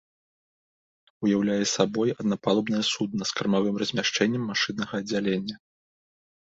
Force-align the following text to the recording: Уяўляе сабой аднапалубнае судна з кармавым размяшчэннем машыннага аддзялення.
Уяўляе 1.27 1.65
сабой 1.75 2.09
аднапалубнае 2.21 2.81
судна 2.93 3.23
з 3.33 3.39
кармавым 3.41 3.75
размяшчэннем 3.83 4.43
машыннага 4.53 4.93
аддзялення. 5.05 5.55